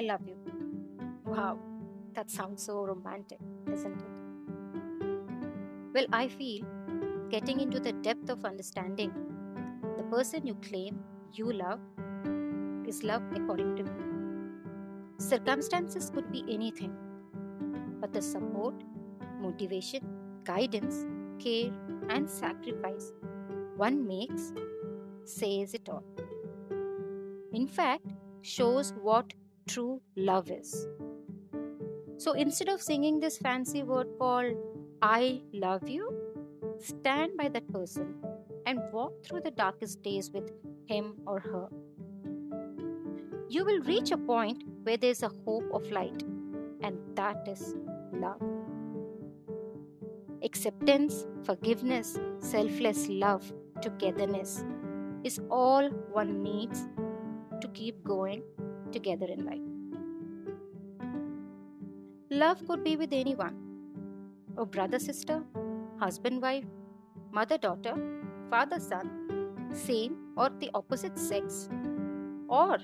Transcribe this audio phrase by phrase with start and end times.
[0.00, 0.06] Mm-hmm.
[0.08, 0.36] love you.
[1.26, 1.58] Wow,
[2.14, 3.38] that sounds so romantic,
[3.72, 4.08] isn't it?
[5.94, 6.64] Well, I feel
[7.30, 9.12] getting into the depth of understanding
[9.96, 10.98] the person you claim
[11.32, 11.80] you love
[12.86, 13.90] is love according to me.
[15.18, 16.94] Circumstances could be anything,
[18.00, 18.74] but the support,
[19.40, 20.06] motivation,
[20.44, 21.06] guidance,
[21.38, 21.72] care,
[22.08, 23.12] and sacrifice
[23.76, 24.52] one makes
[25.24, 26.04] says it all.
[27.52, 28.06] In fact,
[28.42, 29.32] shows what
[29.66, 30.86] true love is.
[32.16, 34.56] So instead of singing this fancy word called
[35.02, 36.12] I love you,
[36.78, 38.14] stand by that person
[38.66, 40.50] and walk through the darkest days with
[40.86, 41.68] him or her.
[43.48, 46.22] You will reach a point where there's a hope of light,
[46.82, 47.74] and that is
[48.12, 48.40] love.
[50.42, 54.64] Acceptance, forgiveness, selfless love, togetherness
[55.24, 56.86] is all one needs
[57.60, 58.42] to keep going
[58.96, 59.68] together in life.
[62.42, 63.60] Love could be with anyone
[64.56, 65.42] a brother sister,
[65.98, 66.64] husband wife,
[67.32, 67.94] mother daughter,
[68.50, 69.10] father son,
[69.72, 71.68] same or the opposite sex,
[72.48, 72.78] or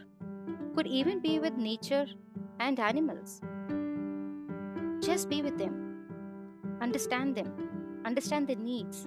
[0.74, 2.06] could even be with nature
[2.58, 3.40] and animals.
[5.00, 5.74] Just be with them,
[6.80, 7.52] understand them,
[8.04, 9.06] understand their needs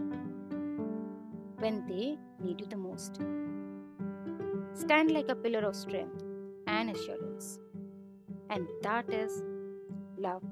[1.59, 3.21] when they need you the most.
[4.73, 6.22] Stand like a pillar of strength
[6.73, 7.59] and assurance.
[8.49, 9.43] And that is
[10.17, 10.43] love.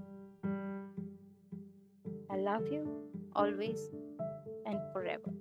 [2.29, 2.83] I love you
[3.35, 3.89] always
[4.65, 5.31] and forever.